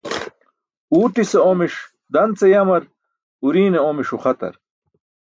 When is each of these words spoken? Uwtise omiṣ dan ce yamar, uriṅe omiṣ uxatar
Uwtise 0.97 1.39
omiṣ 1.51 1.75
dan 2.13 2.31
ce 2.39 2.45
yamar, 2.53 2.83
uriṅe 3.45 3.79
omiṣ 3.89 4.09
uxatar 4.15 4.55